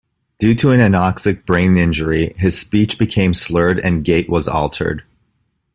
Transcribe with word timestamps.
Due 0.39 0.55
to 0.55 0.71
an 0.71 0.79
anoxic 0.79 1.45
brain 1.45 1.77
injury, 1.77 2.33
his 2.39 2.57
speech 2.59 2.97
became 2.97 3.35
slurred 3.35 3.77
and 3.79 4.03
gait 4.03 4.27
was 4.31 4.47
altered. 4.47 5.03